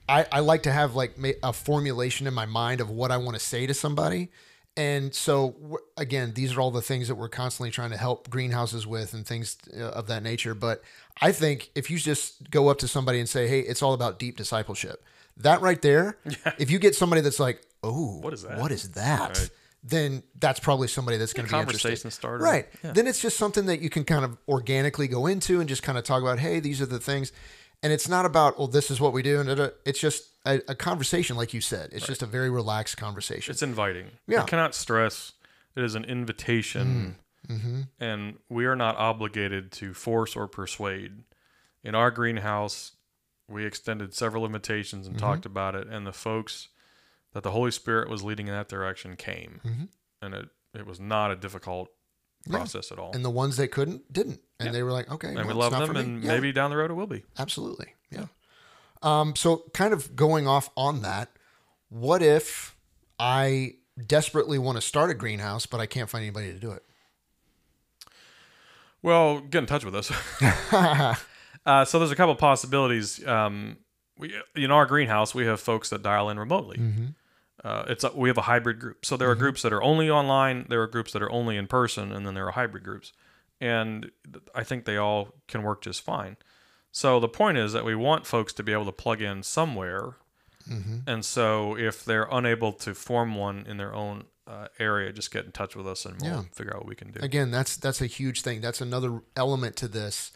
[0.09, 3.35] I, I like to have like a formulation in my mind of what I want
[3.35, 4.31] to say to somebody.
[4.77, 8.87] And so again, these are all the things that we're constantly trying to help greenhouses
[8.87, 10.55] with and things uh, of that nature.
[10.55, 10.83] But
[11.21, 14.19] I think if you just go up to somebody and say, "Hey, it's all about
[14.19, 15.05] deep discipleship,"
[15.37, 16.17] that right there,
[16.59, 19.51] if you get somebody that's like, "Oh, What is that?" What is that?" Right.
[19.85, 21.89] Then that's probably somebody that's going to be interested.
[21.89, 22.43] Conversation starter.
[22.43, 22.69] Right.
[22.85, 22.93] Yeah.
[22.93, 25.99] Then it's just something that you can kind of organically go into and just kind
[25.99, 27.33] of talk about, hey, these are the things.
[27.83, 29.41] And it's not about, well, this is what we do.
[29.41, 31.91] And it's just a, a conversation, like you said.
[31.93, 33.51] It's just a very relaxed conversation.
[33.53, 34.07] It's inviting.
[34.29, 34.43] Yeah.
[34.43, 35.33] I cannot stress
[35.75, 37.17] it is an invitation
[37.49, 37.81] Mm-hmm.
[37.99, 41.25] and we are not obligated to force or persuade.
[41.83, 42.93] In our greenhouse,
[43.49, 45.15] we extended several invitations Mm-hmm.
[45.15, 46.69] and talked about it, and the folks
[47.33, 49.61] that the Holy Spirit was leading in that direction came.
[49.65, 49.89] Mhm.
[50.23, 51.89] And it, it was not a difficult
[52.47, 52.57] Yeah.
[52.57, 53.13] process at all.
[53.15, 54.41] and the ones that couldn't, didn't.
[54.59, 54.73] And Yeah.
[54.73, 55.29] they were like, okay.
[55.29, 57.23] And well, we love them, and Yeah, maybe down the road it will be.
[57.39, 57.95] Absolutely.
[58.11, 58.27] Yeah.
[59.03, 61.31] Um, so, kind of going off on that,
[61.89, 62.77] what if
[63.19, 63.75] I
[64.07, 66.85] desperately want to start a greenhouse, but I can't find anybody to do it?
[69.03, 70.11] Well, get in touch with us.
[71.67, 73.25] uh, so there's a couple possibilities.
[73.27, 73.79] Um,
[74.17, 76.79] we in our greenhouse we have folks that dial in remotely.
[77.65, 79.05] Uh, it's a, we have a hybrid group.
[79.05, 80.67] So there are groups that are only online.
[80.69, 83.13] There are groups that are only in person, and then there are hybrid groups.
[83.61, 84.11] And
[84.55, 86.37] I think they all can work just fine.
[86.91, 90.17] So the point is that we want folks to be able to plug in somewhere.
[91.07, 95.45] And so if they're unable to form one in their own uh, area, just get
[95.45, 96.43] in touch with us and we'll Yeah.
[96.53, 97.19] figure out what we can do.
[97.21, 100.31] again that's that's a huge thing that's another element to this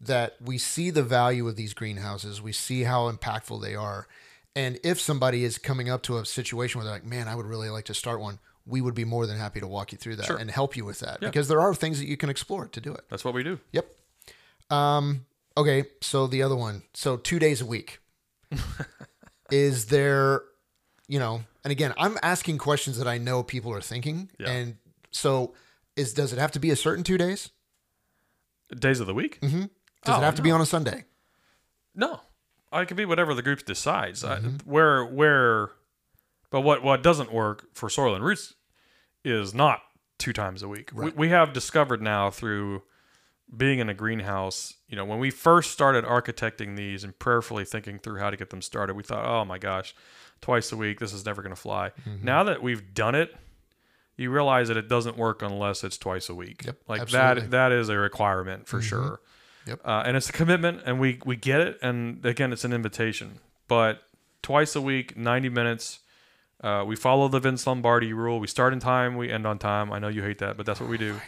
[0.00, 4.06] that we see the value of these greenhouses we see how impactful they are
[4.56, 7.46] and if somebody is coming up to a situation where they're like man i would
[7.46, 10.16] really like to start one we would be more than happy to walk you through
[10.16, 10.36] that Sure.
[10.36, 11.28] and help you with that Yeah.
[11.28, 13.60] because there are things that you can explore to do it That's what we do.
[13.72, 13.86] yep
[14.70, 15.24] um
[15.56, 18.00] okay so the other one so two days a week
[19.50, 20.42] is there
[21.08, 24.50] you know and again i'm asking questions that i know people are thinking Yeah.
[24.50, 24.76] and
[25.10, 25.54] so
[25.94, 27.50] is does it have to be a certain two days
[28.76, 29.38] Days of the week?
[29.40, 29.60] Hmm.
[29.60, 29.68] does
[30.16, 31.04] Oh, it have to be on a sunday
[31.94, 32.20] No,
[32.76, 34.22] I could be whatever the group decides.
[34.22, 34.70] Mm-hmm.
[34.70, 35.70] where where,
[36.50, 38.54] but what what doesn't work for soil and roots
[39.24, 39.80] is not
[40.18, 40.90] two times a week.
[40.94, 42.82] We, we have discovered now through
[43.54, 44.74] being in a greenhouse.
[44.88, 48.50] You know, when we first started architecting these and prayerfully thinking through how to get
[48.50, 49.94] them started, we thought, oh my gosh,
[50.40, 51.90] twice a week, this is never going to fly.
[52.08, 52.24] Mm-hmm.
[52.24, 53.34] Now that we've done it.
[54.18, 56.64] You realize that it doesn't work unless it's twice a week.
[56.64, 57.42] Yep, like absolutely.
[57.42, 57.50] that.
[57.50, 59.20] That is a requirement for sure.
[59.66, 59.80] Yep.
[59.84, 61.78] Uh, and it's a commitment, and we we get it.
[61.82, 63.40] And again, it's an invitation.
[63.68, 64.02] But
[64.42, 66.00] twice a week, ninety minutes.
[66.62, 68.40] Uh, we follow the Vince Lombardi rule.
[68.40, 69.92] We start in time, we end on time.
[69.92, 71.20] I know you hate that, but that's what we do.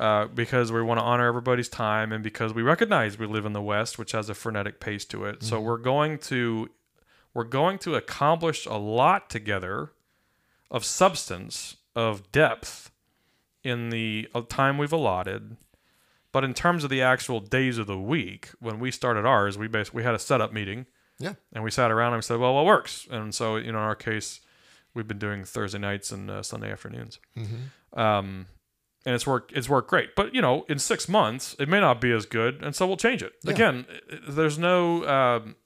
[0.00, 3.52] Uh, because we want to honor everybody's time, and because we recognize we live in
[3.52, 5.42] the West, which has a frenetic pace to it.
[5.42, 6.70] So we're going to
[7.34, 9.92] we're going to accomplish a lot together
[10.70, 12.90] of substance, of depth
[13.62, 15.56] in the time we've allotted.
[16.32, 19.66] But in terms of the actual days of the week, when we started ours, we
[19.66, 20.86] basically we had a setup meeting
[21.18, 23.08] yeah and we sat around and we said, well, what works?
[23.10, 24.40] And so, you know, in our case,
[24.94, 27.18] we've been doing Thursday nights and uh, Sunday afternoons.
[27.94, 28.46] Um,
[29.06, 29.52] and it's worked.
[29.52, 30.14] It's worked great.
[30.14, 32.96] But you know, in six months, it may not be as good, and so we'll
[32.96, 33.32] change it.
[33.42, 33.52] Yeah.
[33.52, 33.86] Again,
[34.28, 35.06] there's no.
[35.06, 35.56] Um,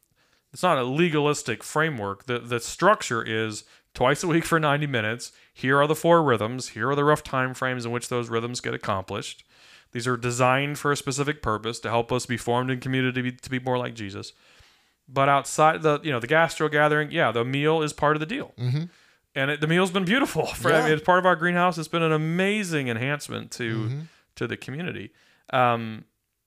[0.53, 2.27] it's not a legalistic framework.
[2.27, 5.33] The the structure is twice a week for 90 minutes.
[5.53, 6.69] Here are the four rhythms.
[6.71, 9.45] Here are the rough time frames in which those rhythms get accomplished.
[9.93, 13.31] These are designed for a specific purpose to help us be formed in community to
[13.31, 14.33] be, to be more like Jesus.
[15.09, 18.27] But outside the you know the gastro gathering, yeah, the meal is part of the
[18.27, 18.85] deal, mm-hmm.
[19.35, 20.47] and it, the meal's been beautiful.
[20.55, 21.77] For, I mean, it's part of our greenhouse.
[21.77, 24.03] It's been an amazing enhancement to
[24.37, 25.11] to the community.
[25.53, 26.05] Um,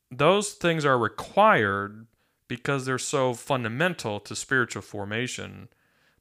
[0.10, 2.08] those things are required
[2.48, 5.70] because they're so fundamental to spiritual formation.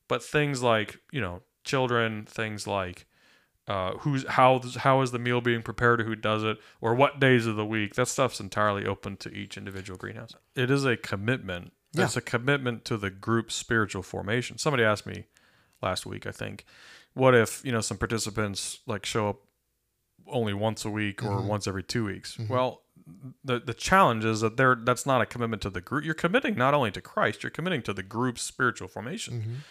[0.09, 3.07] But things like you know children, things like
[3.67, 7.19] uh, who's how how is the meal being prepared or who does it or what
[7.21, 7.95] days of the week?
[7.95, 10.35] That stuff's entirely open to each individual greenhouse.
[10.55, 11.73] It is a commitment.
[11.93, 12.05] Yeah.
[12.05, 14.59] it's a commitment to the group's spiritual formation.
[14.59, 15.27] Somebody asked me
[15.83, 16.65] last week i think
[17.13, 19.37] what if you know some participants like show up
[20.27, 22.39] only once a week or once every two weeks?
[22.49, 22.83] Well
[23.45, 26.05] the the challenge is that there that's not a commitment to the group.
[26.05, 29.63] You're committing not only to christ you're committing to the group's spiritual formation.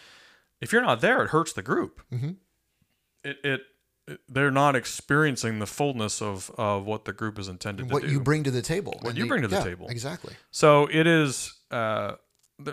[0.60, 2.00] If you're not there it hurts the group.
[2.12, 2.36] Mhm.
[3.24, 3.60] it, it it-
[4.28, 8.12] they're not experiencing the fullness of, of what the group is intended what to do.
[8.12, 9.88] you bring to the table What you the- bring to the yeah, table.
[9.88, 12.16] exactly so it is uh,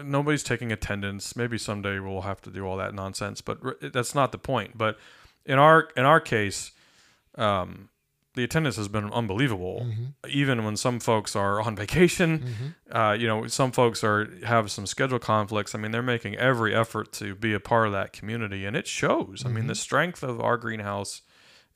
[0.03, 1.35] nobody's taking attendance.
[1.35, 3.59] Maybe someday we'll have to do all that nonsense, but
[3.93, 4.77] that's not the point.
[4.77, 4.99] But
[5.45, 6.71] in our in our case,
[7.35, 7.89] um,
[8.33, 9.81] the attendance has been unbelievable.
[9.85, 10.03] Mm-hmm.
[10.29, 12.95] Even when some folks are on vacation, mm-hmm.
[12.95, 15.75] uh, you know, some folks are have some schedule conflicts.
[15.75, 18.87] I mean, they're making every effort to be a part of that community, and it
[18.87, 19.43] shows.
[19.45, 19.79] I mean, the mm-hmm.
[19.79, 21.21] strength of our greenhouse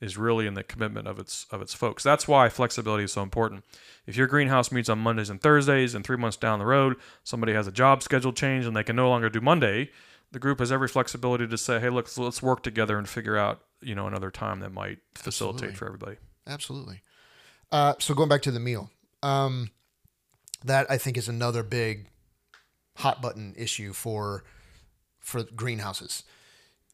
[0.00, 2.02] is really in the commitment of its of its folks.
[2.02, 3.64] That's why flexibility is so important.
[4.06, 7.52] If your greenhouse meets on Mondays and Thursdays, and three months down the road somebody
[7.52, 9.90] has a job schedule change and they can no longer do Monday,
[10.32, 13.62] the group has every flexibility to say, "Hey, look, let's work together and figure out
[13.80, 15.76] you know another time that might facilitate Absolutely.
[15.76, 16.16] for everybody."
[16.46, 17.02] Absolutely.
[17.72, 18.90] Uh, so going back to the meal,
[19.22, 19.70] um,
[20.64, 22.08] that I think is another big
[22.98, 24.44] hot button issue for
[25.20, 26.22] for greenhouses.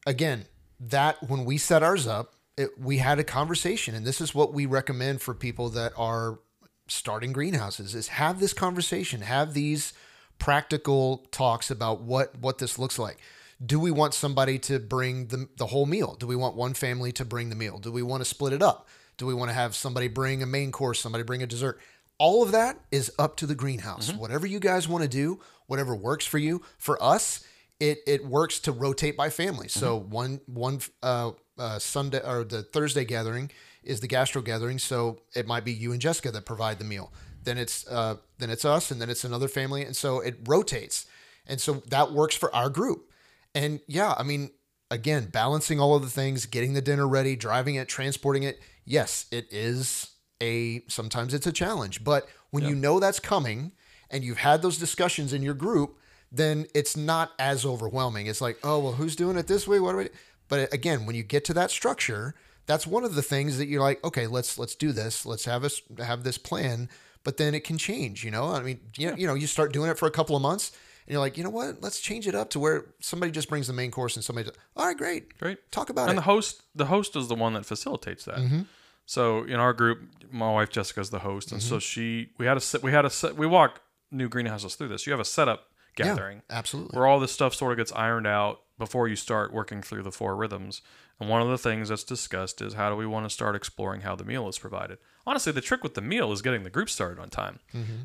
[0.05, 0.45] Again,
[0.79, 4.53] that when we set ours up, it, we had a conversation, and this is what
[4.53, 6.39] we recommend for people that are
[6.87, 9.93] starting greenhouses: is have this conversation, have these
[10.39, 13.17] practical talks about what what this looks like.
[13.63, 16.15] Do we want somebody to bring the, the whole meal?
[16.19, 17.77] Do we want one family to bring the meal?
[17.77, 18.89] Do we want to split it up?
[19.23, 21.79] Do we want to have somebody bring a main course, somebody bring a dessert?
[22.17, 24.11] All of that is up to the greenhouse.
[24.11, 26.61] Whatever you guys want to do, whatever works for you.
[26.77, 27.45] For us,
[27.79, 29.69] it it works to rotate by family.
[29.69, 33.49] So one one uh, uh, Sunday or the Thursday gathering
[33.81, 34.77] is the gastro gathering.
[34.77, 37.13] So it might be you and Jessica that provide the meal.
[37.45, 41.05] Then it's uh, then it's us, and then it's another family, and so it rotates.
[41.47, 43.09] And so that works for our group.
[43.55, 44.51] And yeah, I mean,
[44.91, 48.59] again, balancing all of the things, getting the dinner ready, driving it, transporting it.
[48.85, 53.71] Yes, it is a sometimes it's a challenge, but when you know that's coming
[54.09, 55.97] and you've had those discussions in your group,
[56.31, 58.27] then it's not as overwhelming.
[58.27, 59.79] It's like, oh well, who's doing it this way?
[59.79, 60.09] What do we?
[60.49, 63.81] But again, when you get to that structure, that's one of the things that you're
[63.81, 65.25] like, okay, let's let's do this.
[65.25, 66.89] Let's have us have this plan.
[67.23, 68.23] But then it can change.
[68.23, 70.35] You know, I mean, you know, you know, you start doing it for a couple
[70.35, 70.71] of months.
[71.05, 71.81] And you're like, you know what?
[71.81, 74.85] Let's change it up to where somebody just brings the main course and somebody, all
[74.85, 75.71] right, great, Great.
[75.71, 76.11] talk about and it.
[76.11, 78.61] And the host the host is the one that facilitates that mm-hmm.
[79.05, 81.79] so in our group my wife jessica's the host and so mm-hmm.
[81.79, 85.05] she we had a set we had a set we walk new greenhouses through this
[85.05, 86.97] you have a setup gathering Absolutely.
[86.97, 90.11] where all this stuff sort of gets ironed out before you start working through the
[90.11, 90.81] four rhythms
[91.19, 94.01] and one of the things that's discussed is how do we want to start exploring
[94.01, 96.89] how the meal is provided honestly the trick with the meal is getting the group
[96.89, 97.59] started on time.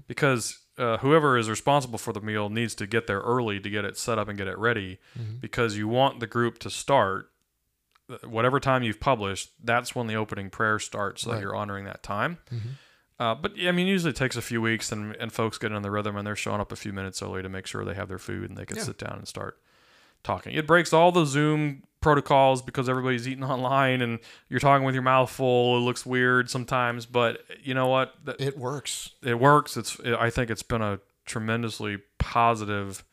[0.06, 3.84] Because uh, whoever is responsible for the meal needs to get there early to get
[3.84, 4.98] it set up and get it ready.
[5.40, 7.30] Because you want the group to start
[8.10, 11.84] uh, whatever time you've published that's when the opening prayer starts so that you're honoring
[11.84, 12.38] that time.
[13.20, 15.72] Uh, but yeah, I mean, usually it takes a few weeks, and, and folks get
[15.72, 17.94] in the rhythm, and they're showing up a few minutes early to make sure they
[17.94, 18.84] have their food and they can Yeah.
[18.84, 19.58] sit down and start
[20.22, 20.54] talking.
[20.54, 25.02] It breaks all the Zoom protocols because everybody's eating online, and you're talking with your
[25.02, 25.76] mouth full.
[25.78, 28.14] It looks weird sometimes, but you know what?
[28.38, 29.12] It works.
[29.22, 29.76] It works.
[29.76, 29.98] It's.
[30.00, 33.04] I think it's been a tremendously positive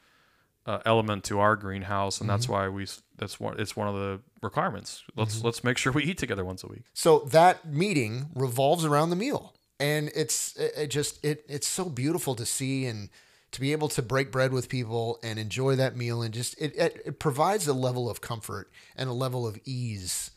[0.66, 2.88] uh, element to our greenhouse, and that's why we.
[3.18, 3.60] That's one.
[3.60, 5.04] It's one of the requirements.
[5.16, 6.84] Let's let's make sure we eat together once a week.
[6.94, 11.90] So that meeting revolves around the meal, and it's it, it just it it's so
[11.90, 13.10] beautiful to see and
[13.56, 16.76] to be able to break bread with people and enjoy that meal, and just it
[16.76, 20.32] it, it provides a level of comfort and a level of ease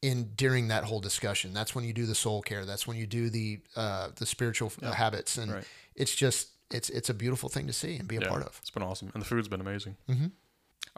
[0.00, 1.52] in during that whole discussion.
[1.52, 2.64] That's when you do the soul care.
[2.64, 5.64] That's when you do the uh, the spiritual uh, habits, and Right.
[5.94, 8.56] it's just it's it's a beautiful thing to see and be a Yeah, part of.
[8.60, 9.96] It's been awesome, and the food's been amazing.
[10.08, 10.26] Mm-hmm.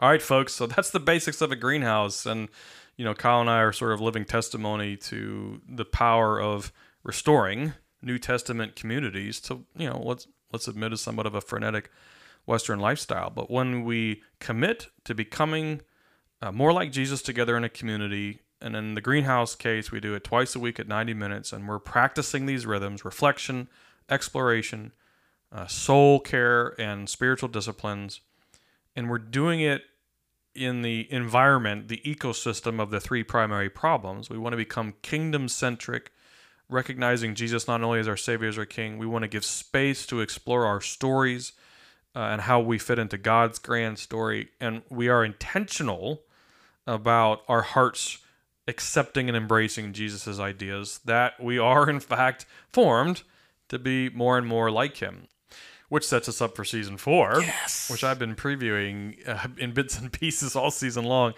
[0.01, 0.53] right, folks.
[0.53, 2.49] So that's the basics of a greenhouse, and
[2.97, 6.71] you know, Kyle and I are sort of living testimony to the power of
[7.03, 11.89] restoring New Testament communities to you know let's let's admit is somewhat of a frenetic
[12.45, 15.81] Western lifestyle, but when we commit to becoming
[16.41, 18.39] uh, more like Jesus together in a community.
[18.61, 21.67] And in the greenhouse case, we do it twice a week at 90 minutes, and
[21.67, 23.67] we're practicing these rhythms reflection,
[24.09, 24.91] exploration,
[25.51, 28.21] uh, soul care, and spiritual disciplines.
[28.95, 29.83] And we're doing it
[30.53, 34.29] in the environment, the ecosystem of the three primary problems.
[34.29, 36.11] We want to become kingdom centric,
[36.69, 38.97] recognizing Jesus not only as our Savior, as our King.
[38.97, 41.53] We want to give space to explore our stories
[42.15, 44.49] uh, and how we fit into God's grand story.
[44.59, 46.21] And we are intentional
[46.87, 48.19] about our hearts
[48.67, 53.23] accepting and embracing Jesus' ideas, that we are, in fact, formed
[53.69, 55.27] to be more and more like Him.
[55.87, 57.43] Which sets us up for season four,
[57.89, 61.33] which I've been previewing uh, in bits and pieces all season long.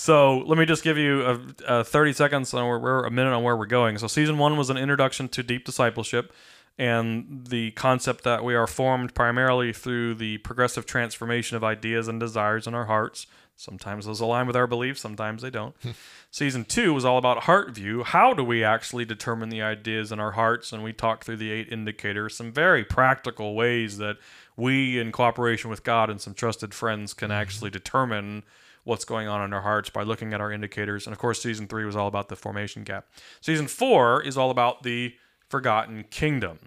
[0.00, 3.34] So let me just give you a, a 30 seconds on where we're a minute
[3.34, 3.98] on where we're going.
[3.98, 6.32] So season one was an introduction to deep discipleship
[6.78, 12.18] and the concept that we are formed primarily through the progressive transformation of ideas and
[12.18, 13.26] desires in our hearts.
[13.56, 15.76] Sometimes those align with our beliefs, sometimes they don't.
[16.30, 18.02] Season two was all about heart view.
[18.02, 20.72] How do we actually determine the ideas in our hearts?
[20.72, 24.16] And we talked through the eight indicators, some very practical ways that
[24.56, 27.38] we, in cooperation with God and some trusted friends, can mm-hmm.
[27.38, 28.44] actually determine
[28.84, 31.06] what's going on in our hearts by looking at our indicators.
[31.06, 33.06] And of course, season three was all about the formation gap.
[33.40, 35.14] Season four is all about the
[35.48, 36.58] forgotten kingdom.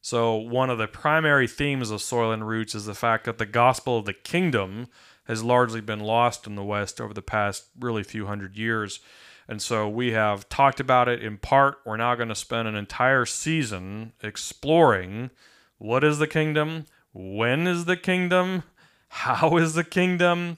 [0.00, 3.46] So, one of the primary themes of Soil and Roots is the fact that the
[3.46, 4.86] gospel of the kingdom
[5.24, 9.00] has largely been lost in the West over the past really few hundred years.
[9.48, 11.78] And so we have talked about it in part.
[11.84, 15.30] We're now going to spend an entire season exploring
[15.78, 18.62] what is the kingdom, when is the kingdom,
[19.08, 20.56] how is the kingdom,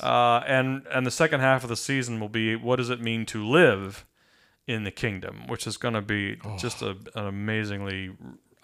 [0.02, 3.26] uh, and and the second half of the season will be what does it mean
[3.26, 4.04] to live
[4.66, 6.56] in the kingdom, which is going to be oh.
[6.58, 8.10] just a, an amazingly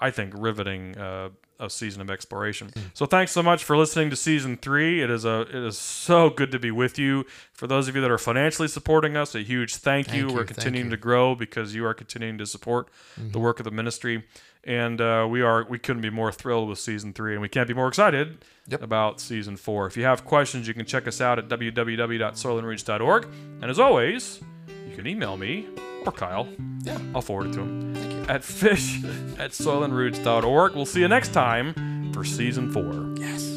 [0.01, 1.31] I think, riveting uh,
[1.65, 2.69] a season of exploration.
[2.69, 2.83] Mm.
[2.95, 5.03] So thanks so much for listening to season three.
[5.03, 7.25] It is a it is so good to be with you.
[7.53, 10.29] For those of you that are financially supporting us, a huge thank, thank you.
[10.29, 10.35] you.
[10.35, 12.89] We're continuing to grow because you are continuing to support
[13.19, 13.31] mm-hmm.
[13.31, 14.25] the work of the ministry,
[14.65, 17.69] and uh, we are we couldn't be more thrilled with season three, and we can't
[17.69, 18.83] be more excited yep.
[18.83, 19.87] about season four.
[19.87, 23.25] If you have questions, you can check us out at www.soilandroots.org,
[23.61, 24.41] and as always,
[24.89, 25.69] you can email me
[26.07, 26.49] or Kyle.
[26.83, 26.99] Yeah.
[27.15, 27.95] I'll forward it to him.
[27.95, 28.35] Thank you.
[28.35, 29.03] At fish
[29.39, 30.75] at soilandroots.org.
[30.75, 33.15] We'll see you next time for season four.
[33.17, 33.54] Yes.